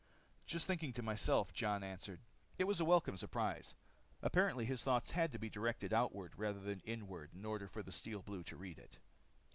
"Just 0.47 0.65
thinking 0.65 0.93
to 0.93 1.03
myself," 1.03 1.53
Jon 1.53 1.83
answered. 1.83 2.21
It 2.57 2.63
was 2.63 2.79
a 2.79 2.85
welcome 2.85 3.17
surprise. 3.17 3.75
Apparently 4.23 4.65
his 4.65 4.81
thoughts 4.81 5.11
had 5.11 5.31
to 5.31 5.37
be 5.37 5.47
directed 5.47 5.93
outward, 5.93 6.33
rather 6.35 6.59
than 6.59 6.79
inward, 6.85 7.35
in 7.35 7.45
order 7.45 7.67
for 7.67 7.83
the 7.83 7.91
Steel 7.91 8.23
Blues 8.23 8.45
to 8.45 8.57
read 8.57 8.79
it. 8.79 8.97